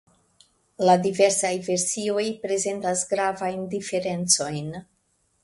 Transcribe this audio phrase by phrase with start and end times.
[0.87, 4.75] La diversaj versioj prezentas gravajn diferencojn.